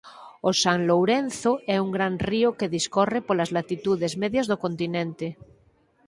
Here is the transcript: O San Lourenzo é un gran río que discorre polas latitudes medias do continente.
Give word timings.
O 0.49 0.51
San 0.63 0.79
Lourenzo 0.89 1.51
é 1.75 1.77
un 1.85 1.89
gran 1.97 2.13
río 2.29 2.49
que 2.59 2.73
discorre 2.77 3.19
polas 3.27 3.53
latitudes 3.57 4.13
medias 4.23 4.49
do 4.51 4.57
continente. 4.65 5.27